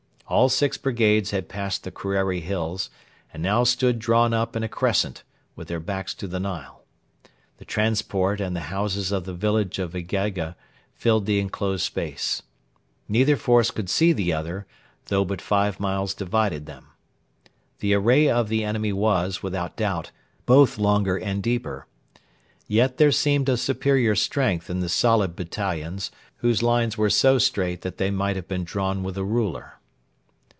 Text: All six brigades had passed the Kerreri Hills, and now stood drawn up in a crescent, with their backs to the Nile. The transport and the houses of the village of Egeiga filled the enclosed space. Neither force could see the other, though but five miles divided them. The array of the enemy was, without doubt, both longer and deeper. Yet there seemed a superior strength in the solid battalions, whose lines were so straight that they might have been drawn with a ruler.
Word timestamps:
All 0.27 0.47
six 0.47 0.77
brigades 0.77 1.31
had 1.31 1.49
passed 1.49 1.83
the 1.83 1.91
Kerreri 1.91 2.39
Hills, 2.39 2.89
and 3.33 3.43
now 3.43 3.65
stood 3.65 3.99
drawn 3.99 4.33
up 4.33 4.55
in 4.55 4.63
a 4.63 4.69
crescent, 4.69 5.23
with 5.57 5.67
their 5.67 5.81
backs 5.81 6.13
to 6.13 6.25
the 6.25 6.39
Nile. 6.39 6.85
The 7.57 7.65
transport 7.65 8.39
and 8.39 8.55
the 8.55 8.69
houses 8.71 9.11
of 9.11 9.25
the 9.25 9.33
village 9.33 9.77
of 9.77 9.93
Egeiga 9.93 10.55
filled 10.93 11.25
the 11.25 11.41
enclosed 11.41 11.83
space. 11.85 12.43
Neither 13.09 13.35
force 13.35 13.71
could 13.71 13.89
see 13.89 14.13
the 14.13 14.31
other, 14.31 14.65
though 15.07 15.25
but 15.25 15.41
five 15.41 15.81
miles 15.81 16.13
divided 16.13 16.65
them. 16.65 16.87
The 17.79 17.93
array 17.93 18.29
of 18.29 18.47
the 18.47 18.63
enemy 18.63 18.93
was, 18.93 19.43
without 19.43 19.75
doubt, 19.75 20.11
both 20.45 20.77
longer 20.77 21.17
and 21.17 21.43
deeper. 21.43 21.87
Yet 22.69 22.99
there 22.99 23.11
seemed 23.11 23.49
a 23.49 23.57
superior 23.57 24.15
strength 24.15 24.69
in 24.69 24.79
the 24.79 24.87
solid 24.87 25.35
battalions, 25.35 26.09
whose 26.37 26.63
lines 26.63 26.97
were 26.97 27.09
so 27.09 27.37
straight 27.37 27.81
that 27.81 27.97
they 27.97 28.11
might 28.11 28.37
have 28.37 28.47
been 28.47 28.63
drawn 28.63 29.03
with 29.03 29.17
a 29.17 29.25
ruler. 29.25 29.73